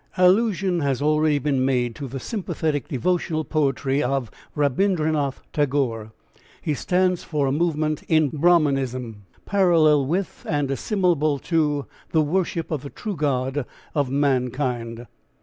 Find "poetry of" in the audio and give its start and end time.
3.45-4.31